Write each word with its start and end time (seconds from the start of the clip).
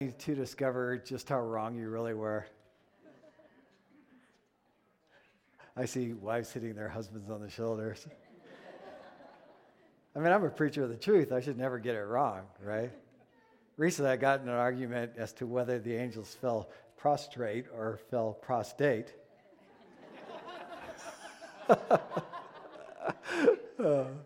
to 0.00 0.34
discover 0.34 0.98
just 0.98 1.30
how 1.30 1.40
wrong 1.40 1.74
you 1.74 1.88
really 1.88 2.12
were? 2.12 2.44
I 5.74 5.86
see 5.86 6.12
wives 6.12 6.52
hitting 6.52 6.74
their 6.74 6.90
husbands 6.90 7.30
on 7.30 7.40
the 7.40 7.48
shoulders. 7.48 8.06
I 10.14 10.18
mean, 10.18 10.32
I'm 10.32 10.44
a 10.44 10.50
preacher 10.50 10.84
of 10.84 10.90
the 10.90 10.96
truth. 10.96 11.32
I 11.32 11.40
should 11.40 11.56
never 11.56 11.78
get 11.78 11.94
it 11.94 12.02
wrong, 12.02 12.42
right? 12.62 12.90
Recently, 13.78 14.10
I 14.10 14.16
got 14.16 14.42
in 14.42 14.50
an 14.50 14.54
argument 14.54 15.12
as 15.16 15.32
to 15.34 15.46
whether 15.46 15.78
the 15.78 15.96
angels 15.96 16.34
fell 16.34 16.68
prostrate 16.98 17.64
or 17.74 17.98
fell 18.10 18.34
prostate. 18.34 19.14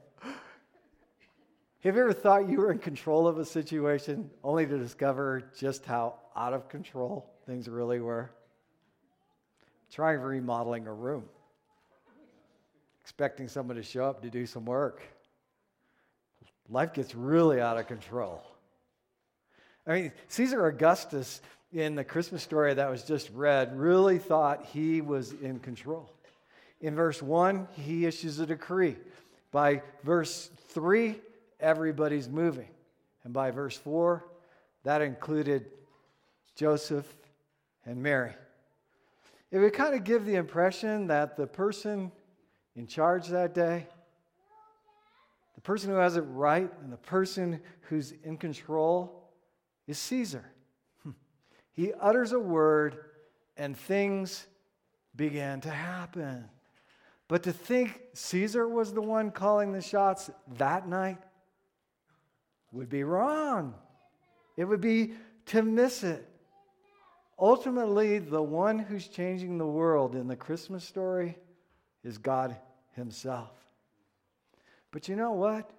have 1.82 1.96
you 1.96 2.02
ever 2.02 2.12
thought 2.12 2.48
you 2.48 2.58
were 2.58 2.70
in 2.70 2.78
control 2.78 3.26
of 3.26 3.38
a 3.38 3.44
situation 3.44 4.30
only 4.44 4.66
to 4.66 4.76
discover 4.76 5.42
just 5.58 5.86
how 5.86 6.14
out 6.36 6.52
of 6.52 6.68
control 6.68 7.30
things 7.46 7.68
really 7.68 8.00
were? 8.00 8.30
Try 9.90 10.12
remodeling 10.12 10.86
a 10.86 10.92
room, 10.92 11.24
expecting 13.00 13.48
someone 13.48 13.76
to 13.76 13.82
show 13.82 14.04
up 14.04 14.20
to 14.22 14.30
do 14.30 14.44
some 14.44 14.66
work. 14.66 15.02
Life 16.68 16.92
gets 16.92 17.14
really 17.14 17.60
out 17.60 17.78
of 17.78 17.86
control. 17.86 18.42
I 19.86 19.92
mean, 19.94 20.12
Caesar 20.28 20.66
Augustus 20.66 21.40
in 21.72 21.94
the 21.94 22.04
Christmas 22.04 22.42
story 22.42 22.74
that 22.74 22.90
was 22.90 23.04
just 23.04 23.30
read 23.30 23.76
really 23.78 24.18
thought 24.18 24.66
he 24.66 25.00
was 25.00 25.32
in 25.32 25.58
control. 25.60 26.10
In 26.82 26.94
verse 26.94 27.22
1, 27.22 27.68
he 27.72 28.04
issues 28.04 28.38
a 28.38 28.46
decree. 28.46 28.96
By 29.50 29.82
verse 30.04 30.50
3, 30.68 31.16
everybody's 31.60 32.28
moving. 32.28 32.68
And 33.24 33.32
by 33.32 33.50
verse 33.50 33.76
4, 33.76 34.24
that 34.84 35.02
included 35.02 35.66
Joseph 36.56 37.06
and 37.84 38.02
Mary. 38.02 38.32
It 39.50 39.58
would 39.58 39.72
kind 39.72 39.94
of 39.94 40.04
give 40.04 40.24
the 40.24 40.36
impression 40.36 41.08
that 41.08 41.36
the 41.36 41.46
person 41.46 42.12
in 42.76 42.86
charge 42.86 43.28
that 43.28 43.52
day, 43.52 43.86
the 45.54 45.60
person 45.60 45.90
who 45.90 45.96
has 45.96 46.16
it 46.16 46.22
right, 46.22 46.70
and 46.82 46.92
the 46.92 46.96
person 46.96 47.60
who's 47.82 48.12
in 48.24 48.36
control 48.36 49.30
is 49.86 49.98
Caesar. 49.98 50.44
He 51.72 51.92
utters 51.94 52.32
a 52.32 52.38
word, 52.38 52.98
and 53.56 53.76
things 53.76 54.46
began 55.16 55.60
to 55.62 55.70
happen. 55.70 56.48
But 57.28 57.44
to 57.44 57.52
think 57.52 58.00
Caesar 58.12 58.68
was 58.68 58.92
the 58.92 59.00
one 59.02 59.30
calling 59.30 59.72
the 59.72 59.80
shots 59.80 60.30
that 60.58 60.88
night 60.88 61.18
would 62.72 62.88
be 62.88 63.04
wrong. 63.04 63.74
It 64.56 64.64
would 64.64 64.80
be 64.80 65.14
to 65.46 65.62
miss 65.62 66.02
it. 66.02 66.26
Ultimately, 67.38 68.18
the 68.18 68.42
one 68.42 68.78
who's 68.78 69.08
changing 69.08 69.56
the 69.56 69.66
world 69.66 70.14
in 70.14 70.28
the 70.28 70.36
Christmas 70.36 70.84
story 70.84 71.38
is 72.04 72.18
God 72.18 72.56
Himself. 72.94 73.50
But 74.92 75.08
you 75.08 75.16
know 75.16 75.32
what? 75.32 75.70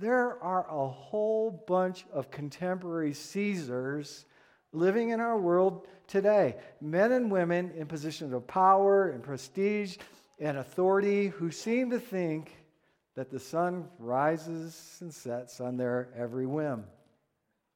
There 0.00 0.42
are 0.42 0.66
a 0.68 0.88
whole 0.88 1.64
bunch 1.66 2.04
of 2.12 2.30
contemporary 2.30 3.14
Caesars 3.14 4.26
living 4.72 5.10
in 5.10 5.20
our 5.20 5.38
world 5.38 5.86
today. 6.06 6.56
Men 6.80 7.12
and 7.12 7.30
women 7.30 7.70
in 7.76 7.86
positions 7.86 8.32
of 8.32 8.46
power 8.46 9.10
and 9.10 9.22
prestige 9.22 9.96
and 10.40 10.58
authority 10.58 11.28
who 11.28 11.50
seem 11.50 11.90
to 11.90 12.00
think 12.00 12.57
that 13.18 13.30
the 13.30 13.40
sun 13.40 13.84
rises 13.98 14.98
and 15.00 15.12
sets 15.12 15.60
on 15.60 15.76
their 15.76 16.08
every 16.16 16.46
whim. 16.46 16.84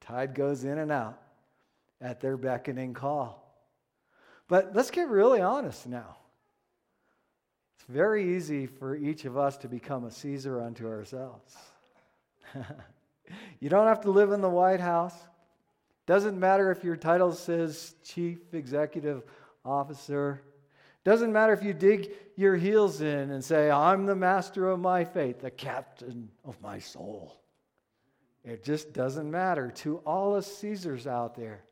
Tide 0.00 0.36
goes 0.36 0.62
in 0.62 0.78
and 0.78 0.92
out 0.92 1.20
at 2.00 2.20
their 2.20 2.36
beckoning 2.36 2.94
call. 2.94 3.52
But 4.46 4.76
let's 4.76 4.92
get 4.92 5.08
really 5.08 5.40
honest 5.40 5.88
now. 5.88 6.16
It's 7.74 7.84
very 7.88 8.36
easy 8.36 8.66
for 8.66 8.94
each 8.94 9.24
of 9.24 9.36
us 9.36 9.56
to 9.56 9.68
become 9.68 10.04
a 10.04 10.12
Caesar 10.12 10.62
unto 10.62 10.86
ourselves. 10.86 11.56
you 13.58 13.68
don't 13.68 13.88
have 13.88 14.02
to 14.02 14.12
live 14.12 14.30
in 14.30 14.42
the 14.42 14.48
White 14.48 14.78
House. 14.78 15.16
Doesn't 16.06 16.38
matter 16.38 16.70
if 16.70 16.84
your 16.84 16.94
title 16.94 17.32
says 17.32 17.96
chief 18.04 18.54
executive 18.54 19.24
officer. 19.64 20.40
Doesn't 21.04 21.32
matter 21.32 21.52
if 21.52 21.62
you 21.62 21.74
dig 21.74 22.12
your 22.36 22.56
heels 22.56 23.00
in 23.00 23.30
and 23.30 23.44
say, 23.44 23.70
I'm 23.70 24.06
the 24.06 24.14
master 24.14 24.68
of 24.68 24.80
my 24.80 25.04
fate, 25.04 25.40
the 25.40 25.50
captain 25.50 26.30
of 26.44 26.60
my 26.60 26.78
soul. 26.78 27.40
It 28.44 28.64
just 28.64 28.92
doesn't 28.92 29.30
matter. 29.30 29.70
To 29.76 29.98
all 29.98 30.34
us 30.36 30.46
Caesars 30.58 31.06
out 31.06 31.34
there, 31.34 31.64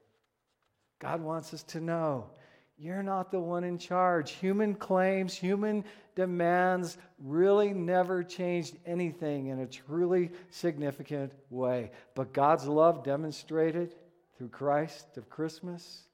God 0.98 1.20
wants 1.20 1.54
us 1.54 1.62
to 1.64 1.80
know 1.80 2.30
you're 2.76 3.02
not 3.02 3.30
the 3.30 3.40
one 3.40 3.62
in 3.62 3.76
charge. 3.76 4.30
Human 4.32 4.74
claims, 4.74 5.34
human 5.34 5.84
demands 6.14 6.96
really 7.18 7.74
never 7.74 8.24
changed 8.24 8.78
anything 8.86 9.48
in 9.48 9.60
a 9.60 9.66
truly 9.66 10.30
significant 10.48 11.32
way. 11.50 11.90
But 12.14 12.32
God's 12.32 12.66
love 12.66 13.04
demonstrated 13.04 13.94
through 14.38 14.48
Christ 14.48 15.18
of 15.18 15.28
Christmas 15.28 16.04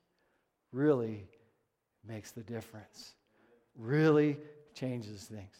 really 0.73 1.29
makes 2.09 2.33
the 2.33 2.43
difference, 2.43 3.15
really 3.77 4.39
changes 4.75 5.25
things. 5.25 5.57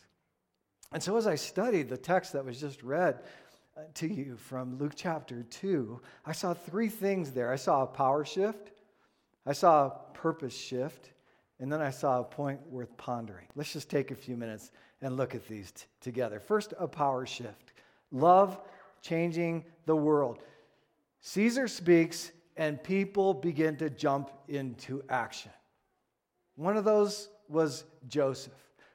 And 0.93 1.03
so, 1.03 1.17
as 1.17 1.27
I 1.27 1.35
studied 1.35 1.89
the 1.89 1.97
text 1.97 2.33
that 2.33 2.45
was 2.45 2.61
just 2.61 2.83
read 2.83 3.21
uh, 3.77 3.81
to 3.95 4.07
you 4.07 4.37
from 4.37 4.79
Luke 4.79 4.93
chapter 4.95 5.43
2, 5.43 6.01
I 6.25 6.33
saw 6.33 6.55
three 6.55 6.89
things 6.89 7.33
there. 7.33 7.53
I 7.53 7.57
saw 7.57 7.83
a 7.83 7.87
power 7.87 8.25
shift, 8.25 8.71
I 9.45 9.53
saw 9.53 9.87
a 9.87 9.91
purpose 10.15 10.57
shift, 10.57 11.11
and 11.59 11.73
then 11.73 11.81
I 11.81 11.91
saw 11.91 12.21
a 12.21 12.25
point 12.25 12.61
worth 12.69 12.97
pondering. 12.97 13.47
Let's 13.55 13.73
just 13.73 13.91
take 13.91 14.11
a 14.11 14.15
few 14.15 14.37
minutes 14.37 14.71
and 15.03 15.17
look 15.17 15.35
at 15.35 15.47
these 15.49 15.73
t- 15.73 15.85
together. 16.01 16.41
First, 16.41 16.75
a 16.79 16.87
power 16.87 17.27
shift 17.27 17.73
love 18.13 18.59
changing 19.03 19.65
the 19.87 19.97
world. 19.97 20.39
Caesar 21.21 21.69
speaks, 21.69 22.33
and 22.57 22.83
people 22.83 23.35
begin 23.35 23.77
to 23.77 23.91
jump 23.91 24.31
into 24.49 25.03
action. 25.09 25.51
One 26.57 26.77
of 26.77 26.85
those 26.85 27.29
was 27.49 27.85
Joseph. 28.09 28.53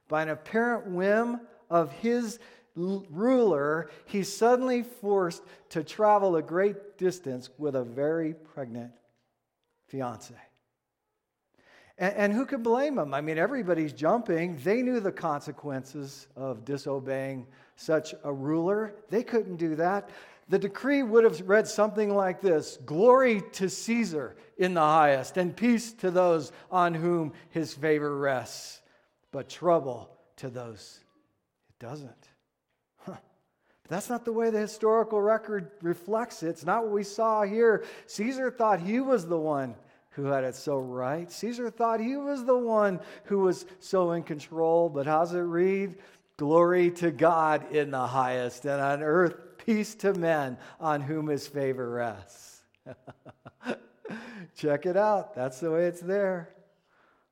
By 0.08 0.24
an 0.24 0.30
apparent 0.30 0.88
whim 0.88 1.42
of 1.70 1.92
his 1.94 2.40
ruler, 2.76 3.90
he's 4.06 4.36
suddenly 4.36 4.84
forced 4.84 5.44
to 5.70 5.84
travel 5.84 6.36
a 6.36 6.42
great 6.42 6.98
distance 6.98 7.50
with 7.58 7.76
a 7.76 7.84
very 7.84 8.34
pregnant 8.34 8.92
fiance. 9.88 10.36
And, 11.98 12.16
and, 12.16 12.34
who 12.34 12.46
can 12.46 12.64
blame 12.64 12.98
him? 12.98 13.14
I 13.14 13.22
mean, 13.22 13.38
everybody's 13.38 13.94
jumping. 13.94 14.58
They 14.64 14.82
knew 14.82 15.00
the 15.00 15.12
consequences 15.12 16.28
of 16.36 16.66
disobeying 16.66 17.46
such 17.76 18.16
a 18.24 18.34
ruler. 18.34 18.96
They 19.10 19.22
couldn't 19.22 19.58
do 19.58 19.76
that. 19.76 20.10
The 20.50 20.60
decree 20.60 21.04
would 21.04 21.24
have 21.24 21.48
read 21.48 21.68
something 21.68 22.14
like 22.14 22.42
this 22.42 22.78
Glory 22.86 23.42
to 23.54 23.70
Caesar 23.70 24.36
in 24.58 24.74
the 24.74 24.82
highest, 24.82 25.38
and 25.38 25.56
peace 25.56 25.94
to 25.94 26.12
those 26.12 26.52
on 26.70 26.94
whom 26.94 27.34
his 27.50 27.74
favor 27.74 28.16
rests, 28.18 28.82
but 29.32 29.50
trouble 29.50 30.10
to 30.38 30.50
those 30.50 31.00
it 31.70 31.86
doesn't. 31.86 32.28
Huh. 33.06 33.16
But 33.84 33.90
that's 33.90 34.10
not 34.10 34.26
the 34.26 34.34
way 34.34 34.50
the 34.50 34.60
historical 34.60 35.22
record 35.22 35.72
reflects 35.82 36.44
it. 36.44 36.50
It's 36.50 36.66
not 36.66 36.84
what 36.84 36.92
we 36.92 37.04
saw 37.04 37.44
here. 37.44 37.86
Caesar 38.08 38.52
thought 38.52 38.82
he 38.82 39.00
was 39.00 39.26
the 39.26 39.40
one 39.40 39.76
who 40.12 40.26
had 40.26 40.44
it 40.44 40.56
so 40.56 40.78
right. 40.78 41.32
Caesar 41.32 41.70
thought 41.70 42.00
he 42.00 42.18
was 42.18 42.44
the 42.44 42.58
one 42.58 43.00
who 43.26 43.40
was 43.40 43.66
so 43.80 44.12
in 44.12 44.24
control, 44.24 44.90
but 44.90 45.06
how's 45.06 45.34
it 45.34 45.40
read? 45.40 45.96
Glory 46.38 46.92
to 46.92 47.12
God 47.12 47.72
in 47.72 47.92
the 47.92 48.08
highest, 48.08 48.66
and 48.66 48.82
on 48.82 49.04
earth 49.04 49.36
peace 49.66 49.96
to 49.96 50.14
men 50.14 50.58
on 50.80 51.02
whom 51.02 51.28
his 51.28 51.48
favor 51.48 51.90
rests. 51.90 52.62
Check 54.56 54.86
it 54.86 54.98
out. 54.98 55.36
That's 55.36 55.60
the 55.60 55.72
way 55.72 55.86
it's 55.86 56.02
there. 56.02 56.50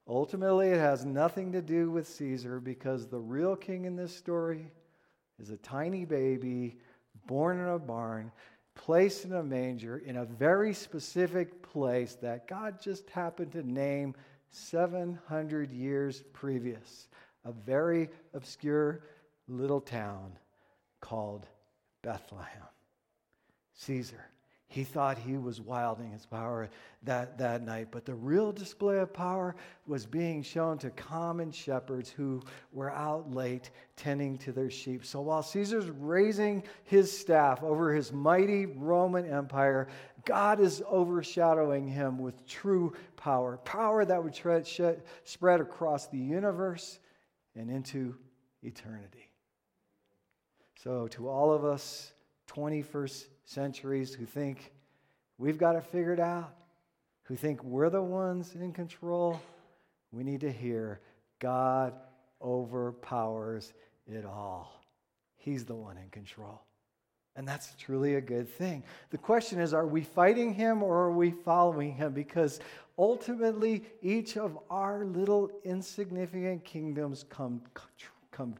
Ultimately, 0.07 0.69
it 0.69 0.79
has 0.79 1.05
nothing 1.05 1.51
to 1.51 1.61
do 1.61 1.91
with 1.91 2.07
Caesar 2.07 2.59
because 2.59 3.07
the 3.07 3.19
real 3.19 3.55
king 3.55 3.85
in 3.85 3.95
this 3.95 4.15
story 4.15 4.71
is 5.39 5.51
a 5.51 5.57
tiny 5.57 6.05
baby 6.05 6.77
born 7.27 7.59
in 7.59 7.67
a 7.67 7.79
barn, 7.79 8.31
placed 8.73 9.25
in 9.25 9.33
a 9.33 9.43
manger 9.43 9.99
in 9.99 10.17
a 10.17 10.25
very 10.25 10.73
specific 10.73 11.61
place 11.61 12.15
that 12.15 12.47
God 12.47 12.81
just 12.81 13.09
happened 13.09 13.51
to 13.51 13.61
name 13.61 14.15
700 14.49 15.71
years 15.71 16.23
previous. 16.33 17.07
A 17.45 17.51
very 17.51 18.09
obscure 18.33 19.03
little 19.47 19.81
town 19.81 20.31
called 21.01 21.45
Bethlehem. 22.01 22.63
Caesar. 23.73 24.25
He 24.69 24.83
thought 24.83 25.17
he 25.17 25.35
was 25.35 25.59
wielding 25.59 26.11
his 26.11 26.27
power 26.27 26.69
that, 27.01 27.39
that 27.39 27.63
night, 27.63 27.87
but 27.89 28.05
the 28.05 28.13
real 28.13 28.51
display 28.51 28.99
of 28.99 29.11
power 29.11 29.55
was 29.87 30.05
being 30.05 30.43
shown 30.43 30.77
to 30.77 30.91
common 30.91 31.51
shepherds 31.51 32.11
who 32.11 32.43
were 32.71 32.91
out 32.91 33.33
late 33.33 33.71
tending 33.95 34.37
to 34.39 34.51
their 34.51 34.69
sheep. 34.69 35.03
So 35.05 35.21
while 35.21 35.41
Caesar's 35.41 35.89
raising 35.89 36.63
his 36.83 37.11
staff 37.11 37.63
over 37.63 37.95
his 37.95 38.13
mighty 38.13 38.67
Roman 38.67 39.25
Empire, 39.25 39.87
God 40.23 40.59
is 40.59 40.83
overshadowing 40.87 41.87
him 41.87 42.19
with 42.19 42.45
true 42.45 42.93
power, 43.15 43.57
power 43.57 44.05
that 44.05 44.23
would 44.23 44.35
spread 45.23 45.61
across 45.61 46.07
the 46.07 46.19
universe 46.19 46.99
and 47.55 47.71
into 47.71 48.15
eternity. 48.61 49.28
So, 50.81 51.09
to 51.09 51.27
all 51.27 51.51
of 51.51 51.65
us 51.65 52.13
21st 52.47 53.25
centuries 53.43 54.13
who 54.13 54.25
think 54.25 54.71
we've 55.37 55.57
got 55.57 55.75
it 55.75 55.83
figured 55.83 56.21
out, 56.21 56.53
who 57.23 57.35
think 57.35 57.61
we're 57.65 57.89
the 57.89 58.01
ones 58.01 58.55
in 58.55 58.71
control, 58.71 59.41
we 60.13 60.23
need 60.23 60.39
to 60.39 60.51
hear 60.51 61.01
God 61.39 61.93
overpowers 62.41 63.73
it 64.07 64.23
all. 64.23 64.71
He's 65.35 65.65
the 65.65 65.75
one 65.75 65.97
in 65.97 66.07
control. 66.11 66.61
And 67.35 67.45
that's 67.45 67.75
truly 67.77 68.15
a 68.15 68.21
good 68.21 68.47
thing. 68.47 68.81
The 69.09 69.17
question 69.17 69.59
is 69.59 69.73
are 69.73 69.85
we 69.85 70.01
fighting 70.01 70.53
him 70.53 70.81
or 70.81 70.95
are 70.95 71.11
we 71.11 71.31
following 71.31 71.91
him? 71.91 72.13
Because 72.13 72.61
ultimately, 72.97 73.83
each 74.01 74.37
of 74.37 74.57
our 74.69 75.03
little 75.03 75.51
insignificant 75.65 76.63
kingdoms 76.63 77.25
come, 77.29 77.61
come 78.31 78.55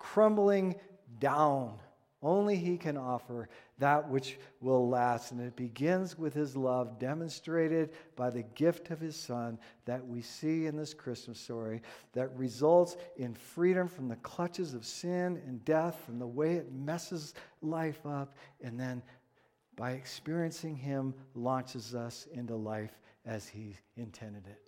crumbling 0.00 0.74
down. 1.20 1.78
Only 2.22 2.56
he 2.56 2.76
can 2.76 2.98
offer 2.98 3.48
that 3.78 4.06
which 4.10 4.38
will 4.60 4.86
last. 4.88 5.32
And 5.32 5.40
it 5.40 5.56
begins 5.56 6.18
with 6.18 6.34
his 6.34 6.54
love, 6.54 6.98
demonstrated 6.98 7.90
by 8.14 8.28
the 8.28 8.42
gift 8.42 8.90
of 8.90 9.00
his 9.00 9.16
son 9.16 9.58
that 9.86 10.06
we 10.06 10.20
see 10.20 10.66
in 10.66 10.76
this 10.76 10.92
Christmas 10.92 11.40
story, 11.40 11.80
that 12.12 12.36
results 12.36 12.96
in 13.16 13.34
freedom 13.34 13.88
from 13.88 14.08
the 14.08 14.16
clutches 14.16 14.74
of 14.74 14.84
sin 14.84 15.40
and 15.46 15.64
death 15.64 16.04
and 16.08 16.20
the 16.20 16.26
way 16.26 16.56
it 16.56 16.72
messes 16.72 17.32
life 17.62 18.04
up. 18.04 18.36
And 18.62 18.78
then 18.78 19.02
by 19.76 19.92
experiencing 19.92 20.76
him, 20.76 21.14
launches 21.34 21.94
us 21.94 22.28
into 22.34 22.54
life 22.54 22.98
as 23.24 23.48
he 23.48 23.76
intended 23.96 24.46
it. 24.46 24.60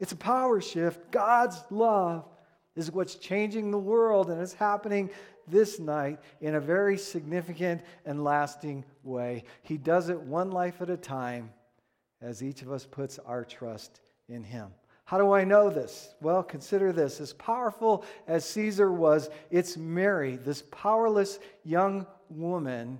It's 0.00 0.10
a 0.10 0.16
power 0.16 0.60
shift. 0.60 1.12
God's 1.12 1.62
love 1.70 2.28
is 2.74 2.90
what's 2.90 3.14
changing 3.14 3.70
the 3.70 3.78
world, 3.78 4.28
and 4.28 4.40
it's 4.42 4.52
happening 4.52 5.08
this 5.48 5.78
night 5.78 6.18
in 6.40 6.54
a 6.54 6.60
very 6.60 6.98
significant 6.98 7.82
and 8.04 8.24
lasting 8.24 8.84
way. 9.02 9.44
He 9.62 9.76
does 9.78 10.08
it 10.08 10.20
one 10.20 10.50
life 10.50 10.80
at 10.80 10.90
a 10.90 10.96
time 10.96 11.50
as 12.20 12.42
each 12.42 12.62
of 12.62 12.72
us 12.72 12.86
puts 12.86 13.18
our 13.20 13.44
trust 13.44 14.00
in 14.28 14.42
Him. 14.42 14.68
How 15.04 15.18
do 15.18 15.32
I 15.32 15.44
know 15.44 15.70
this? 15.70 16.14
Well, 16.20 16.42
consider 16.42 16.92
this. 16.92 17.20
As 17.20 17.32
powerful 17.32 18.04
as 18.26 18.44
Caesar 18.46 18.90
was, 18.90 19.30
it's 19.50 19.76
Mary, 19.76 20.36
this 20.36 20.64
powerless 20.72 21.38
young 21.62 22.06
woman, 22.28 22.98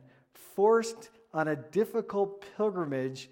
forced 0.55 1.11
on 1.35 1.49
a 1.49 1.57
difficult 1.57 2.45
pilgrimage, 2.57 3.29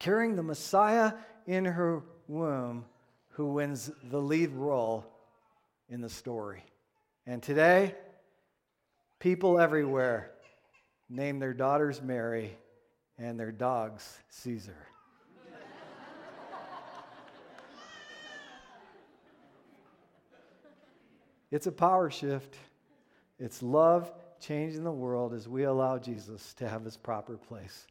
carrying 0.00 0.34
the 0.34 0.42
Messiah 0.42 1.12
in 1.46 1.64
her 1.64 2.02
womb, 2.26 2.84
who 3.30 3.52
wins 3.52 3.90
the 4.10 4.20
lead 4.20 4.50
role 4.50 5.06
in 5.88 6.00
the 6.00 6.08
story. 6.08 6.64
And 7.28 7.42
today, 7.42 7.94
people 9.18 9.60
everywhere 9.60 10.30
name 11.10 11.38
their 11.38 11.52
daughters 11.52 12.00
Mary 12.00 12.56
and 13.18 13.38
their 13.38 13.52
dogs 13.52 14.16
Caesar. 14.30 14.78
it's 21.50 21.66
a 21.66 21.72
power 21.72 22.08
shift. 22.08 22.56
It's 23.38 23.62
love 23.62 24.10
changing 24.40 24.84
the 24.84 24.90
world 24.90 25.34
as 25.34 25.46
we 25.46 25.64
allow 25.64 25.98
Jesus 25.98 26.54
to 26.54 26.66
have 26.66 26.82
his 26.82 26.96
proper 26.96 27.36
place 27.36 27.86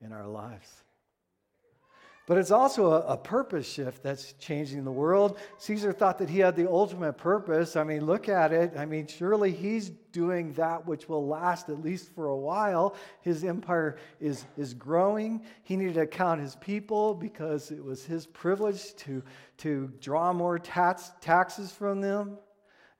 in 0.00 0.10
our 0.10 0.26
lives. 0.26 0.84
But 2.30 2.38
it's 2.38 2.52
also 2.52 2.92
a, 2.92 3.00
a, 3.00 3.16
purpose 3.16 3.68
shift 3.68 4.04
that's 4.04 4.34
changing 4.34 4.84
the 4.84 4.92
world. 4.92 5.36
Caesar 5.58 5.92
thought 5.92 6.16
that 6.18 6.30
he 6.30 6.38
had 6.38 6.54
the 6.54 6.70
ultimate 6.70 7.14
purpose. 7.14 7.74
I 7.74 7.82
mean, 7.82 8.06
look 8.06 8.28
at 8.28 8.52
it. 8.52 8.74
I 8.76 8.86
mean, 8.86 9.08
surely 9.08 9.50
he's 9.50 9.90
doing 10.12 10.52
that 10.52 10.86
which 10.86 11.08
will 11.08 11.26
last 11.26 11.68
at 11.70 11.82
least 11.82 12.14
for 12.14 12.28
a 12.28 12.36
while. 12.36 12.94
His 13.22 13.42
empire 13.42 13.96
is, 14.20 14.44
is 14.56 14.74
growing. 14.74 15.42
He 15.64 15.76
needed 15.76 15.94
to 15.94 16.06
count 16.06 16.40
his 16.40 16.54
people 16.54 17.14
because 17.14 17.72
it 17.72 17.82
was 17.82 18.04
his 18.04 18.28
privilege 18.28 18.94
to, 18.98 19.24
to 19.56 19.90
draw 20.00 20.32
more 20.32 20.60
tax, 20.60 21.10
taxes 21.20 21.72
from 21.72 22.00
them. 22.00 22.38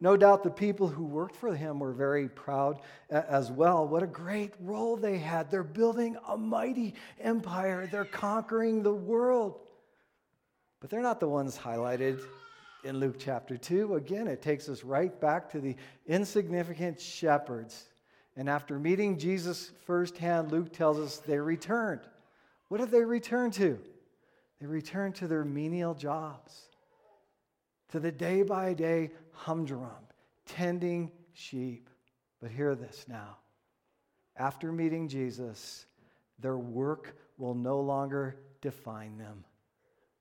No 0.00 0.16
doubt 0.16 0.42
the 0.42 0.50
people 0.50 0.88
who 0.88 1.04
worked 1.04 1.36
for 1.36 1.54
him 1.54 1.78
were 1.78 1.92
very 1.92 2.28
proud 2.28 2.80
as 3.10 3.50
well. 3.50 3.86
What 3.86 4.02
a 4.02 4.06
great 4.06 4.54
role 4.60 4.96
they 4.96 5.18
had. 5.18 5.50
They're 5.50 5.62
building 5.62 6.16
a 6.26 6.38
mighty 6.38 6.94
empire, 7.20 7.86
they're 7.90 8.06
conquering 8.06 8.82
the 8.82 8.94
world. 8.94 9.60
But 10.80 10.88
they're 10.88 11.02
not 11.02 11.20
the 11.20 11.28
ones 11.28 11.58
highlighted 11.58 12.22
in 12.84 12.98
Luke 12.98 13.16
chapter 13.18 13.58
2. 13.58 13.96
Again, 13.96 14.26
it 14.26 14.40
takes 14.40 14.70
us 14.70 14.82
right 14.82 15.20
back 15.20 15.50
to 15.52 15.60
the 15.60 15.76
insignificant 16.06 16.98
shepherds. 16.98 17.86
And 18.36 18.48
after 18.48 18.78
meeting 18.78 19.18
Jesus 19.18 19.72
firsthand, 19.84 20.50
Luke 20.50 20.72
tells 20.72 20.98
us 20.98 21.18
they 21.18 21.38
returned. 21.38 22.00
What 22.68 22.78
did 22.78 22.90
they 22.90 23.04
return 23.04 23.50
to? 23.52 23.78
They 24.60 24.66
returned 24.66 25.16
to 25.16 25.28
their 25.28 25.44
menial 25.44 25.92
jobs 25.92 26.70
to 27.90 28.00
the 28.00 28.12
day 28.12 28.42
by 28.42 28.72
day 28.72 29.10
humdrum, 29.32 29.90
tending 30.46 31.10
sheep. 31.32 31.88
But 32.40 32.50
hear 32.50 32.74
this 32.74 33.04
now. 33.08 33.36
After 34.36 34.72
meeting 34.72 35.08
Jesus, 35.08 35.86
their 36.38 36.56
work 36.56 37.16
will 37.36 37.54
no 37.54 37.80
longer 37.80 38.36
define 38.60 39.18
them. 39.18 39.44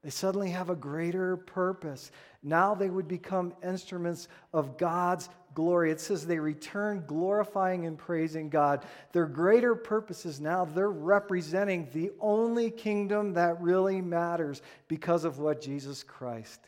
They 0.03 0.09
suddenly 0.09 0.49
have 0.51 0.69
a 0.69 0.75
greater 0.75 1.35
purpose. 1.35 2.11
Now 2.41 2.73
they 2.73 2.89
would 2.89 3.07
become 3.07 3.53
instruments 3.61 4.29
of 4.53 4.77
God's 4.77 5.29
glory. 5.53 5.91
It 5.91 5.99
says 5.99 6.25
they 6.25 6.39
return 6.39 7.03
glorifying 7.05 7.85
and 7.85 7.97
praising 7.97 8.49
God. 8.49 8.85
Their 9.11 9.25
greater 9.25 9.75
purpose 9.75 10.25
is 10.25 10.39
now 10.39 10.63
they're 10.63 10.89
representing 10.89 11.89
the 11.91 12.11
only 12.21 12.71
kingdom 12.71 13.33
that 13.33 13.61
really 13.61 13.99
matters 13.99 14.61
because 14.87 15.25
of 15.25 15.39
what 15.39 15.61
Jesus 15.61 16.01
Christ 16.01 16.61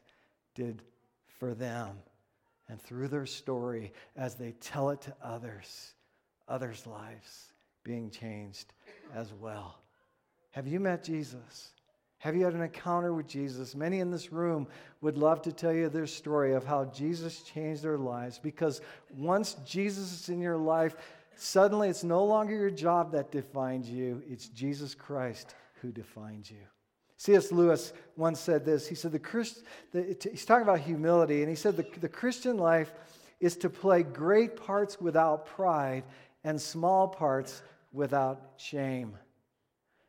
did 0.55 0.81
for 1.41 1.55
them 1.55 1.89
and 2.69 2.79
through 2.79 3.07
their 3.07 3.25
story 3.25 3.91
as 4.15 4.35
they 4.35 4.51
tell 4.61 4.91
it 4.91 5.01
to 5.01 5.15
others, 5.23 5.95
others' 6.47 6.85
lives 6.85 7.53
being 7.83 8.11
changed 8.11 8.73
as 9.15 9.33
well. 9.33 9.79
Have 10.51 10.67
you 10.67 10.79
met 10.79 11.03
Jesus? 11.03 11.71
Have 12.19 12.35
you 12.35 12.45
had 12.45 12.53
an 12.53 12.61
encounter 12.61 13.11
with 13.11 13.25
Jesus? 13.25 13.73
Many 13.73 14.01
in 14.01 14.11
this 14.11 14.31
room 14.31 14.67
would 15.01 15.17
love 15.17 15.41
to 15.41 15.51
tell 15.51 15.73
you 15.73 15.89
their 15.89 16.05
story 16.05 16.53
of 16.53 16.63
how 16.63 16.85
Jesus 16.85 17.41
changed 17.41 17.81
their 17.81 17.97
lives 17.97 18.37
because 18.37 18.79
once 19.17 19.55
Jesus 19.65 20.11
is 20.11 20.29
in 20.29 20.39
your 20.41 20.57
life, 20.57 20.95
suddenly 21.35 21.89
it's 21.89 22.03
no 22.03 22.23
longer 22.23 22.53
your 22.53 22.69
job 22.69 23.13
that 23.13 23.31
defines 23.31 23.89
you, 23.89 24.21
it's 24.29 24.47
Jesus 24.47 24.93
Christ 24.93 25.55
who 25.81 25.91
defines 25.91 26.51
you. 26.51 26.67
C.S. 27.21 27.51
Lewis 27.51 27.93
once 28.17 28.39
said 28.39 28.65
this. 28.65 28.87
He 28.87 28.95
said, 28.95 29.11
the 29.11 29.19
Christ, 29.19 29.61
the, 29.91 30.17
he's 30.31 30.43
talking 30.43 30.63
about 30.63 30.79
humility, 30.79 31.41
and 31.41 31.49
he 31.49 31.55
said, 31.55 31.77
the, 31.77 31.85
the 31.99 32.09
Christian 32.09 32.57
life 32.57 32.91
is 33.39 33.55
to 33.57 33.69
play 33.69 34.01
great 34.01 34.55
parts 34.55 34.99
without 34.99 35.45
pride 35.45 36.03
and 36.43 36.59
small 36.59 37.07
parts 37.07 37.61
without 37.93 38.53
shame. 38.57 39.15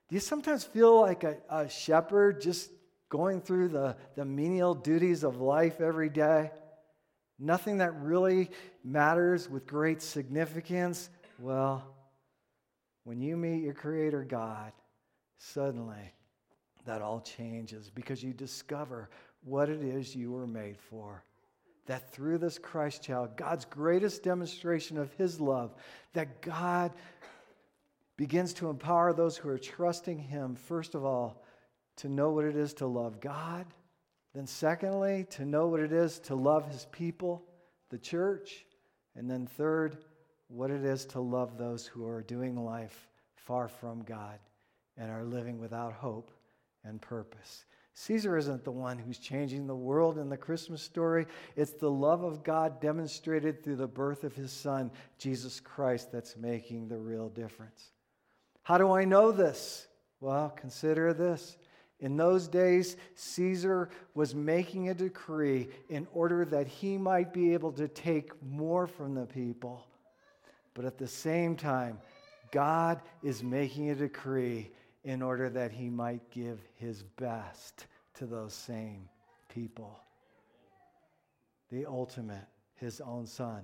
Do 0.08 0.14
you 0.14 0.20
sometimes 0.20 0.64
feel 0.64 1.02
like 1.02 1.22
a, 1.22 1.36
a 1.50 1.68
shepherd 1.68 2.40
just 2.40 2.70
going 3.10 3.42
through 3.42 3.68
the, 3.68 3.94
the 4.14 4.24
menial 4.24 4.74
duties 4.74 5.22
of 5.22 5.38
life 5.38 5.82
every 5.82 6.08
day? 6.08 6.50
Nothing 7.38 7.76
that 7.78 7.94
really 8.00 8.48
matters 8.82 9.50
with 9.50 9.66
great 9.66 10.00
significance? 10.00 11.10
Well, 11.38 11.84
when 13.04 13.20
you 13.20 13.36
meet 13.36 13.62
your 13.62 13.74
Creator 13.74 14.24
God, 14.24 14.72
suddenly 15.36 16.14
that 16.84 17.02
all 17.02 17.20
changes 17.20 17.90
because 17.90 18.22
you 18.22 18.32
discover 18.32 19.08
what 19.44 19.68
it 19.68 19.82
is 19.82 20.14
you 20.14 20.32
were 20.32 20.46
made 20.46 20.78
for. 20.78 21.24
That 21.86 22.10
through 22.12 22.38
this 22.38 22.58
Christ 22.58 23.02
child, 23.02 23.36
God's 23.36 23.64
greatest 23.64 24.22
demonstration 24.22 24.98
of 24.98 25.12
his 25.14 25.40
love, 25.40 25.74
that 26.12 26.40
God 26.42 26.92
begins 28.16 28.52
to 28.54 28.70
empower 28.70 29.12
those 29.12 29.36
who 29.36 29.48
are 29.48 29.58
trusting 29.58 30.18
him, 30.18 30.54
first 30.54 30.94
of 30.94 31.04
all, 31.04 31.42
to 31.96 32.08
know 32.08 32.30
what 32.30 32.44
it 32.44 32.56
is 32.56 32.74
to 32.74 32.86
love 32.86 33.20
God. 33.20 33.66
Then, 34.34 34.46
secondly, 34.46 35.26
to 35.30 35.44
know 35.44 35.66
what 35.66 35.80
it 35.80 35.92
is 35.92 36.18
to 36.20 36.34
love 36.34 36.66
his 36.70 36.86
people, 36.92 37.42
the 37.90 37.98
church. 37.98 38.64
And 39.16 39.30
then, 39.30 39.46
third, 39.46 39.98
what 40.48 40.70
it 40.70 40.84
is 40.84 41.04
to 41.06 41.20
love 41.20 41.58
those 41.58 41.86
who 41.86 42.06
are 42.06 42.22
doing 42.22 42.64
life 42.64 43.08
far 43.34 43.68
from 43.68 44.02
God 44.02 44.38
and 44.96 45.10
are 45.10 45.24
living 45.24 45.58
without 45.58 45.92
hope 45.92 46.30
and 46.84 47.00
purpose. 47.00 47.64
Caesar 47.94 48.38
isn't 48.38 48.64
the 48.64 48.70
one 48.70 48.98
who's 48.98 49.18
changing 49.18 49.66
the 49.66 49.74
world 49.74 50.18
in 50.18 50.30
the 50.30 50.36
Christmas 50.36 50.80
story. 50.80 51.26
It's 51.56 51.72
the 51.72 51.90
love 51.90 52.24
of 52.24 52.42
God 52.42 52.80
demonstrated 52.80 53.62
through 53.62 53.76
the 53.76 53.86
birth 53.86 54.24
of 54.24 54.34
his 54.34 54.50
son, 54.50 54.90
Jesus 55.18 55.60
Christ, 55.60 56.10
that's 56.10 56.36
making 56.36 56.88
the 56.88 56.96
real 56.96 57.28
difference. 57.28 57.90
How 58.62 58.78
do 58.78 58.92
I 58.92 59.04
know 59.04 59.30
this? 59.30 59.86
Well, 60.20 60.50
consider 60.50 61.12
this. 61.12 61.58
In 62.00 62.16
those 62.16 62.48
days, 62.48 62.96
Caesar 63.14 63.90
was 64.14 64.34
making 64.34 64.88
a 64.88 64.94
decree 64.94 65.68
in 65.88 66.06
order 66.12 66.44
that 66.46 66.66
he 66.66 66.96
might 66.96 67.32
be 67.32 67.52
able 67.52 67.72
to 67.72 67.88
take 67.88 68.30
more 68.42 68.86
from 68.86 69.14
the 69.14 69.26
people. 69.26 69.86
But 70.74 70.84
at 70.84 70.98
the 70.98 71.06
same 71.06 71.54
time, 71.56 71.98
God 72.50 73.02
is 73.22 73.42
making 73.42 73.90
a 73.90 73.94
decree 73.94 74.70
in 75.04 75.22
order 75.22 75.50
that 75.50 75.72
he 75.72 75.90
might 75.90 76.30
give 76.30 76.60
his 76.74 77.02
best 77.02 77.86
to 78.14 78.26
those 78.26 78.54
same 78.54 79.08
people. 79.48 79.98
The 81.70 81.86
ultimate, 81.86 82.46
his 82.76 83.00
own 83.00 83.26
son, 83.26 83.62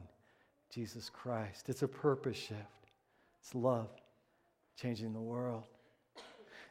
Jesus 0.71 1.11
Christ. 1.11 1.69
It's 1.69 1.83
a 1.83 1.89
purpose 1.89 2.37
shift, 2.37 2.91
it's 3.41 3.55
love, 3.55 3.91
changing 4.77 5.13
the 5.13 5.21
world. 5.21 5.65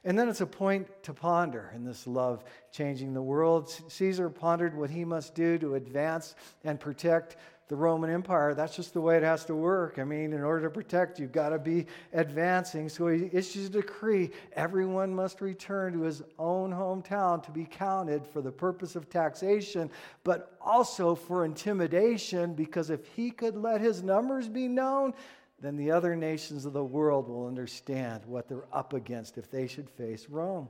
And 0.04 0.18
then 0.18 0.30
it's 0.30 0.42
a 0.42 0.46
point 0.46 0.88
to 1.04 1.14
ponder 1.14 1.72
in 1.76 1.84
this 1.84 2.08
love 2.08 2.44
changing 2.72 3.14
the 3.14 3.22
world. 3.22 3.70
Caesar 3.90 4.30
pondered 4.30 4.76
what 4.76 4.90
he 4.90 5.04
must 5.04 5.36
do 5.36 5.58
to 5.58 5.76
advance 5.76 6.36
and 6.64 6.80
protect 6.80 7.36
the 7.68 7.76
Roman 7.76 8.10
Empire. 8.10 8.54
That's 8.54 8.76
just 8.76 8.94
the 8.94 9.02
way 9.02 9.18
it 9.18 9.24
has 9.24 9.44
to 9.46 9.56
work. 9.56 10.00
I 10.00 10.06
mean, 10.06 10.32
in 10.32 10.42
order 10.42 10.64
to 10.64 10.70
protect, 10.70 11.20
you've 11.20 11.34
got 11.34 11.50
to 11.50 11.60
be 11.60 11.86
advancing. 12.14 12.88
So 12.88 13.08
he 13.08 13.30
issues 13.34 13.68
a 13.68 13.70
decree 13.70 14.32
everyone 14.54 15.14
must 15.14 15.42
return 15.42 15.94
to 15.94 16.02
his 16.02 16.22
own 16.40 16.72
hometown 16.72 17.44
to 17.44 17.52
be 17.52 17.66
counted 17.66 18.26
for 18.26 18.42
the 18.42 18.52
purpose 18.52 18.96
of 18.96 19.10
taxation, 19.10 19.90
but 20.24 20.58
also 20.62 21.14
for 21.14 21.44
intimidation, 21.44 22.54
because 22.54 22.90
if 22.90 23.06
he 23.16 23.32
could 23.32 23.58
let 23.58 23.82
his 23.82 24.02
numbers 24.02 24.48
be 24.48 24.70
known, 24.70 25.14
then 25.60 25.76
the 25.76 25.92
other 25.92 26.16
nations 26.16 26.66
of 26.66 26.74
the 26.74 26.84
world 26.84 27.28
will 27.28 27.48
understand 27.48 28.24
what 28.26 28.48
they're 28.48 28.68
up 28.72 28.94
against 28.94 29.38
if 29.38 29.52
they 29.52 29.68
should 29.68 29.90
face 29.90 30.28
Rome. 30.30 30.70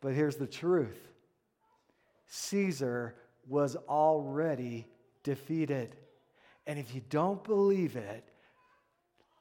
But 0.00 0.14
here's 0.14 0.36
the 0.36 0.46
truth 0.46 1.08
Caesar 2.28 3.16
was 3.48 3.76
already 3.88 4.86
defeated. 5.26 5.96
And 6.68 6.78
if 6.78 6.94
you 6.94 7.02
don't 7.10 7.42
believe 7.42 7.96
it, 7.96 8.24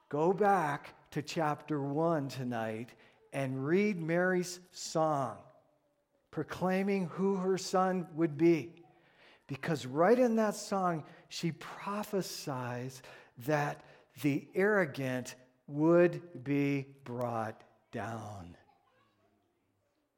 go 0.10 0.34
back 0.34 0.96
to 1.12 1.22
chapter 1.22 1.80
1 1.80 2.28
tonight 2.28 2.90
and 3.32 3.64
read 3.64 4.02
Mary's 4.02 4.60
song 4.72 5.38
proclaiming 6.32 7.06
who 7.14 7.36
her 7.36 7.58
son 7.58 8.08
would 8.16 8.36
be. 8.36 8.74
Because 9.48 9.86
right 9.86 10.18
in 10.18 10.38
that 10.38 10.56
song, 10.56 11.04
she 11.30 11.52
prophesies 11.52 13.04
that 13.46 13.82
the 14.24 14.48
arrogant 14.56 15.36
would 15.68 16.44
be 16.44 16.88
brought 17.04 17.64
down. 17.92 18.58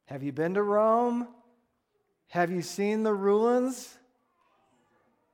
Have 0.06 0.22
you 0.22 0.32
been 0.32 0.54
to 0.54 0.62
Rome? 0.62 1.28
Have 2.28 2.50
you 2.50 2.62
seen 2.62 3.02
the 3.02 3.12
ruins? 3.12 3.97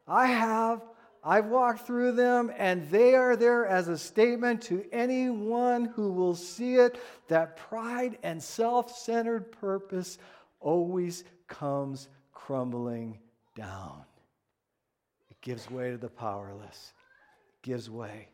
I 0.07 0.27
have. 0.27 0.83
I've 1.27 1.47
walked 1.47 1.87
through 1.87 2.13
them, 2.13 2.53
and 2.59 2.91
they 2.91 3.15
are 3.15 3.35
there 3.35 3.65
as 3.65 3.89
a 3.89 3.97
statement 3.97 4.61
to 4.63 4.85
anyone 4.93 5.87
who 5.87 6.13
will 6.13 6.35
see 6.35 6.75
it 6.75 7.01
that 7.29 7.57
pride 7.57 8.19
and 8.23 8.43
self 8.43 8.95
centered 8.95 9.51
purpose 9.53 10.19
always 10.61 11.25
comes 11.49 12.09
crumbling 12.33 13.19
down. 13.57 14.05
It 15.31 15.41
gives 15.41 15.71
way 15.71 15.91
to 15.93 15.97
the 15.97 16.11
powerless, 16.11 16.93
gives 17.63 17.89
way 17.89 18.29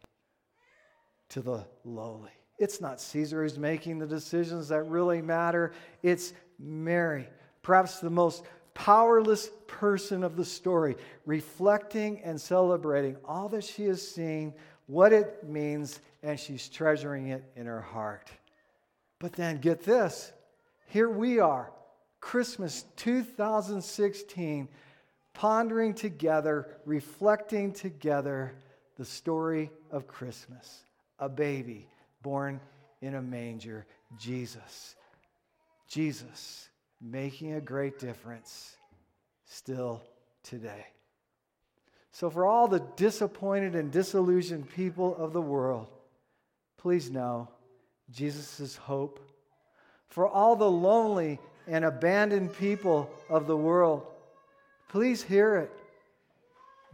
to 1.29 1.43
the 1.43 1.65
lowly. 1.85 2.31
It's 2.59 2.81
not 2.81 3.01
Caesar 3.01 3.43
who's 3.43 3.59
making 3.59 3.99
the 3.99 4.07
decisions 4.07 4.69
that 4.69 4.83
really 4.83 5.23
matter, 5.23 5.73
it's 6.03 6.33
Mary, 6.59 7.29
perhaps 7.63 8.01
the 8.01 8.11
most 8.11 8.45
powerless 8.81 9.51
person 9.67 10.25
of 10.25 10.37
the 10.37 10.45
story, 10.45 10.97
reflecting 11.27 12.19
and 12.23 12.41
celebrating 12.41 13.15
all 13.27 13.47
that 13.47 13.63
she 13.63 13.85
has 13.85 14.01
seen, 14.01 14.55
what 14.87 15.13
it 15.13 15.45
means, 15.47 16.01
and 16.23 16.41
she's 16.41 16.67
treasuring 16.67 17.29
it 17.29 17.45
in 17.57 17.67
her 17.67 17.83
heart. 17.83 18.31
But 19.19 19.35
then 19.35 19.59
get 19.59 19.85
this 19.85 20.33
here 20.87 21.11
we 21.11 21.41
are, 21.41 21.71
Christmas 22.21 22.87
2016, 22.97 24.67
pondering 25.35 25.93
together, 25.93 26.67
reflecting 26.87 27.73
together 27.73 28.55
the 28.97 29.05
story 29.05 29.71
of 29.91 30.07
Christmas. 30.07 30.85
A 31.19 31.29
baby 31.29 31.87
born 32.23 32.59
in 33.03 33.17
a 33.17 33.23
manger, 33.23 33.85
Jesus. 34.19 34.97
Jesus 35.87 36.70
making 37.01 37.55
a 37.55 37.61
great 37.61 37.99
difference 37.99 38.77
still 39.47 40.03
today. 40.43 40.87
So, 42.13 42.29
for 42.29 42.45
all 42.45 42.69
the 42.69 42.85
disappointed 42.97 43.75
and 43.75 43.91
disillusioned 43.91 44.69
people 44.71 45.17
of 45.17 45.33
the 45.33 45.41
world, 45.41 45.87
please 46.77 47.11
know 47.11 47.49
Jesus 48.11 48.77
hope. 48.77 49.21
For 50.09 50.27
all 50.27 50.57
the 50.57 50.71
lonely 50.71 51.39
and 51.69 51.85
abandoned 51.85 52.57
people 52.57 53.09
of 53.29 53.47
the 53.47 53.57
world, 53.57 54.03
please 54.89 55.23
hear 55.23 55.57
it. 55.57 55.71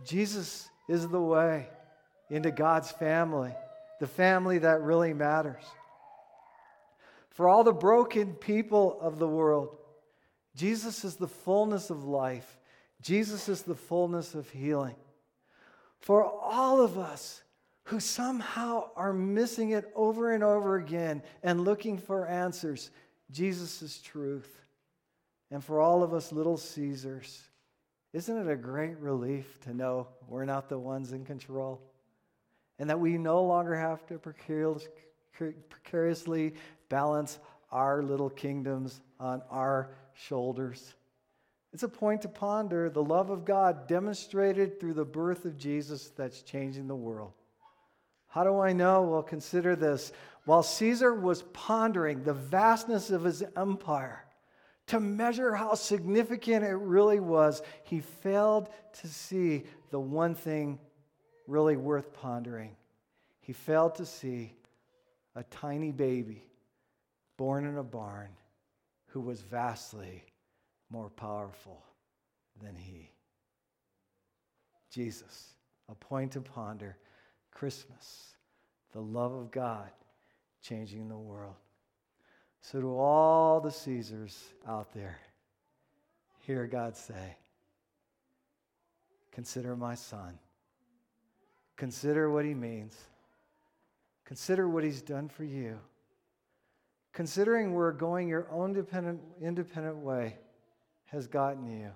Jesus 0.04 0.68
is 0.88 1.08
the 1.08 1.20
way 1.20 1.68
into 2.28 2.50
God's 2.50 2.90
family, 2.90 3.54
the 4.00 4.06
family 4.06 4.58
that 4.58 4.82
really 4.82 5.14
matters. 5.14 5.64
For 7.30 7.48
all 7.48 7.64
the 7.64 7.72
broken 7.72 8.34
people 8.34 8.98
of 9.00 9.18
the 9.18 9.28
world, 9.28 9.76
Jesus 10.56 11.04
is 11.04 11.16
the 11.16 11.28
fullness 11.28 11.90
of 11.90 12.04
life, 12.04 12.58
Jesus 13.00 13.48
is 13.48 13.62
the 13.62 13.74
fullness 13.74 14.34
of 14.34 14.48
healing. 14.50 14.96
For 16.00 16.24
all 16.24 16.80
of 16.80 16.98
us 16.98 17.42
who 17.84 18.00
somehow 18.00 18.90
are 18.96 19.12
missing 19.12 19.70
it 19.70 19.90
over 19.94 20.32
and 20.32 20.42
over 20.42 20.76
again 20.76 21.22
and 21.42 21.64
looking 21.64 21.98
for 21.98 22.26
answers, 22.26 22.90
Jesus 23.30 23.82
is 23.82 24.00
truth. 24.00 24.60
And 25.50 25.62
for 25.62 25.80
all 25.80 26.02
of 26.02 26.12
us 26.12 26.32
little 26.32 26.56
Caesars, 26.56 27.42
isn't 28.12 28.36
it 28.36 28.50
a 28.50 28.56
great 28.56 28.98
relief 28.98 29.60
to 29.60 29.74
know 29.74 30.08
we're 30.26 30.44
not 30.44 30.68
the 30.68 30.78
ones 30.78 31.12
in 31.12 31.24
control? 31.24 31.80
And 32.78 32.90
that 32.90 32.98
we 32.98 33.18
no 33.18 33.44
longer 33.44 33.74
have 33.74 34.04
to 34.06 34.18
precariously 34.18 36.54
balance 36.88 37.38
our 37.70 38.02
little 38.02 38.30
kingdoms 38.30 39.00
on 39.20 39.42
our 39.50 39.90
shoulders. 40.16 40.94
It's 41.72 41.82
a 41.82 41.88
point 41.88 42.22
to 42.22 42.28
ponder 42.28 42.88
the 42.88 43.02
love 43.02 43.30
of 43.30 43.44
God 43.44 43.86
demonstrated 43.86 44.80
through 44.80 44.94
the 44.94 45.04
birth 45.04 45.44
of 45.44 45.58
Jesus 45.58 46.08
that's 46.16 46.42
changing 46.42 46.88
the 46.88 46.96
world. 46.96 47.32
How 48.28 48.44
do 48.44 48.58
I 48.60 48.72
know? 48.72 49.02
Well, 49.02 49.22
consider 49.22 49.76
this. 49.76 50.12
While 50.44 50.62
Caesar 50.62 51.14
was 51.14 51.42
pondering 51.52 52.22
the 52.22 52.34
vastness 52.34 53.10
of 53.10 53.24
his 53.24 53.42
empire, 53.56 54.24
to 54.88 55.00
measure 55.00 55.54
how 55.54 55.74
significant 55.74 56.64
it 56.64 56.76
really 56.76 57.18
was, 57.18 57.60
he 57.82 58.00
failed 58.00 58.68
to 59.00 59.08
see 59.08 59.64
the 59.90 59.98
one 59.98 60.34
thing 60.34 60.78
really 61.46 61.76
worth 61.76 62.12
pondering. 62.12 62.76
He 63.40 63.52
failed 63.52 63.96
to 63.96 64.06
see 64.06 64.52
a 65.34 65.42
tiny 65.44 65.90
baby 65.90 66.44
born 67.36 67.66
in 67.66 67.76
a 67.78 67.82
barn 67.82 68.30
who 69.16 69.22
was 69.22 69.40
vastly 69.40 70.22
more 70.90 71.08
powerful 71.08 71.82
than 72.62 72.76
he. 72.76 73.10
Jesus, 74.90 75.54
a 75.88 75.94
point 75.94 76.32
to 76.32 76.42
ponder, 76.42 76.98
Christmas, 77.50 78.34
the 78.92 79.00
love 79.00 79.32
of 79.32 79.50
God 79.50 79.88
changing 80.60 81.08
the 81.08 81.16
world. 81.16 81.54
So, 82.60 82.78
to 82.78 82.94
all 82.94 83.58
the 83.58 83.70
Caesars 83.70 84.38
out 84.68 84.92
there, 84.92 85.18
hear 86.40 86.66
God 86.66 86.94
say, 86.94 87.38
Consider 89.32 89.76
my 89.76 89.94
son. 89.94 90.38
Consider 91.78 92.30
what 92.30 92.44
he 92.44 92.52
means. 92.52 92.94
Consider 94.26 94.68
what 94.68 94.84
he's 94.84 95.00
done 95.00 95.30
for 95.30 95.44
you 95.44 95.78
considering 97.16 97.72
we're 97.72 97.92
going 97.92 98.28
your 98.28 98.46
own 98.52 98.74
dependent, 98.74 99.18
independent 99.40 99.96
way 99.96 100.36
has 101.06 101.26
gotten 101.26 101.64
you. 101.66 101.90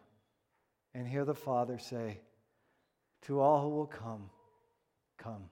And 0.94 1.06
hear 1.06 1.26
the 1.26 1.34
Father 1.34 1.78
say, 1.78 2.22
To 3.26 3.38
all 3.38 3.60
who 3.60 3.68
will 3.68 3.86
come, 3.86 4.30
come. 5.18 5.50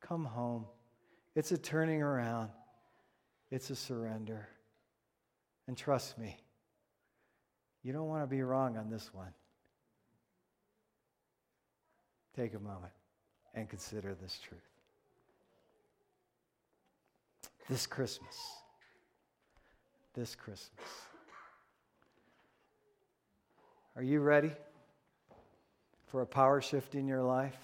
Come 0.00 0.24
home. 0.24 0.66
It's 1.34 1.50
a 1.50 1.58
turning 1.58 2.00
around, 2.00 2.50
it's 3.50 3.70
a 3.70 3.76
surrender. 3.76 4.48
And 5.66 5.76
trust 5.76 6.16
me, 6.16 6.36
you 7.82 7.92
don't 7.92 8.06
want 8.06 8.22
to 8.22 8.28
be 8.28 8.42
wrong 8.42 8.76
on 8.76 8.88
this 8.88 9.12
one. 9.12 9.34
Take 12.36 12.54
a 12.54 12.60
moment 12.60 12.92
and 13.52 13.68
consider 13.68 14.14
this 14.14 14.38
truth. 14.38 14.60
this 17.70 17.86
Christmas. 17.86 18.59
This 20.14 20.34
Christmas. 20.34 20.88
Are 23.96 24.02
you 24.02 24.20
ready 24.20 24.52
for 26.06 26.22
a 26.22 26.26
power 26.26 26.60
shift 26.60 26.94
in 26.94 27.06
your 27.06 27.22
life? 27.22 27.56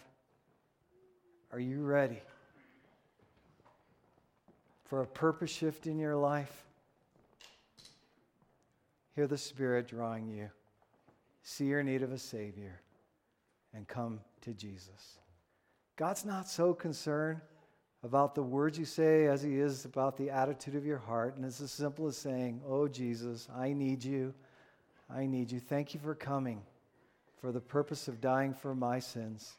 Are 1.53 1.61
you 1.61 1.83
ready 1.83 2.21
for 4.85 5.03
a 5.03 5.07
purpose 5.07 5.50
shift 5.50 5.87
in 5.87 5.99
your 5.99 6.17
life? 6.17 6.65
Hear 9.15 9.26
the 9.26 9.38
Spirit 9.38 9.88
drawing 9.88 10.29
you. 10.29 10.50
See 11.43 11.67
your 11.67 11.83
need 11.83 12.03
of 12.03 12.12
a 12.12 12.19
Savior 12.19 12.81
and 13.75 13.88
come 13.88 14.21
to 14.43 14.53
Jesus. 14.53 15.19
God's 15.97 16.25
not 16.25 16.49
so 16.49 16.75
concerned 16.75 17.41
about 18.07 18.37
the 18.37 18.43
words 18.43 18.79
you 18.79 18.85
say 18.85 19.27
as 19.27 19.43
He 19.43 19.59
is 19.59 19.85
about 19.85 20.17
the 20.17 20.31
attitude 20.31 20.77
of 20.77 20.87
your 20.87 20.99
heart. 20.99 21.37
And 21.37 21.45
it's 21.45 21.61
as 21.61 21.73
simple 21.73 22.07
as 22.07 22.17
saying, 22.17 22.63
Oh, 22.67 22.87
Jesus, 22.87 23.49
I 23.55 23.73
need 23.73 24.05
you. 24.05 24.33
I 25.13 25.27
need 25.27 25.51
you. 25.51 25.59
Thank 25.59 25.93
you 25.93 26.01
for 26.01 26.15
coming 26.15 26.63
for 27.41 27.51
the 27.51 27.61
purpose 27.61 28.07
of 28.07 28.21
dying 28.21 28.55
for 28.55 28.75
my 28.75 29.01
sins. 29.01 29.57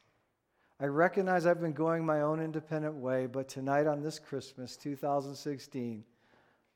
I 0.80 0.86
recognize 0.86 1.46
I've 1.46 1.60
been 1.60 1.74
going 1.74 2.06
my 2.06 2.22
own 2.22 2.40
independent 2.40 2.96
way, 2.96 3.26
but 3.26 3.50
tonight 3.50 3.86
on 3.86 4.02
this 4.02 4.18
Christmas, 4.18 4.78
2016, 4.78 6.04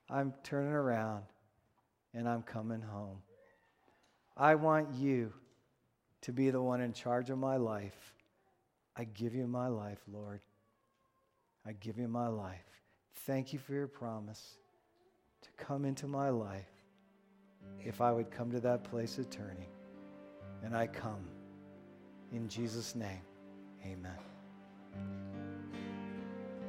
I'm 0.09 0.33
turning 0.43 0.73
around 0.73 1.23
and 2.13 2.27
I'm 2.27 2.41
coming 2.41 2.81
home. 2.81 3.17
I 4.35 4.55
want 4.55 4.93
you 4.95 5.31
to 6.21 6.33
be 6.33 6.49
the 6.49 6.61
one 6.61 6.81
in 6.81 6.91
charge 6.91 7.29
of 7.29 7.37
my 7.37 7.57
life. 7.57 8.13
I 8.97 9.05
give 9.05 9.35
you 9.35 9.47
my 9.47 9.67
life, 9.67 9.99
Lord. 10.11 10.41
I 11.65 11.73
give 11.73 11.97
you 11.97 12.07
my 12.07 12.27
life. 12.27 12.81
Thank 13.25 13.53
you 13.53 13.59
for 13.59 13.73
your 13.73 13.87
promise 13.87 14.55
to 15.41 15.49
come 15.63 15.85
into 15.85 16.07
my 16.07 16.29
life 16.29 16.69
if 17.79 18.01
I 18.01 18.11
would 18.11 18.31
come 18.31 18.51
to 18.51 18.59
that 18.61 18.83
place 18.83 19.17
of 19.17 19.29
turning. 19.29 19.69
And 20.63 20.75
I 20.75 20.87
come. 20.87 21.27
In 22.31 22.47
Jesus' 22.47 22.95
name, 22.95 23.21
amen. 23.83 25.40